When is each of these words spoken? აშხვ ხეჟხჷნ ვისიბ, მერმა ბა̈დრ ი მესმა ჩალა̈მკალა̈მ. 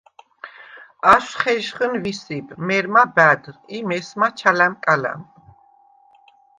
აშხვ 1.13 1.33
ხეჟხჷნ 1.41 1.93
ვისიბ, 2.03 2.47
მერმა 2.67 3.03
ბა̈დრ 3.15 3.55
ი 3.75 3.77
მესმა 3.87 4.27
ჩალა̈მკალა̈მ. 4.37 5.23